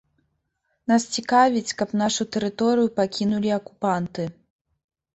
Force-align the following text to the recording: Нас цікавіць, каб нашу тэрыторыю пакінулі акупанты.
Нас 0.91 1.05
цікавіць, 1.17 1.75
каб 1.83 1.95
нашу 2.03 2.29
тэрыторыю 2.39 2.93
пакінулі 2.99 3.49
акупанты. 3.63 4.23